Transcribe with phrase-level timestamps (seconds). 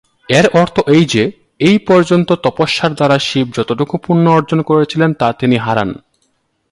[0.29, 1.23] এর অর্থ এই যে,
[1.59, 5.89] এই পর্যন্ত তপস্যার দ্বারা শিব যতটুকু পুণ্য অর্জন করেছিলেন তা তিনি হারান।